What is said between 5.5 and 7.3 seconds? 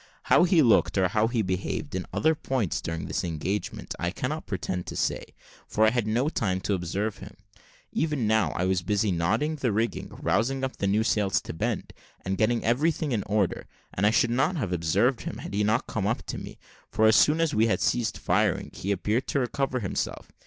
for I had no time to observe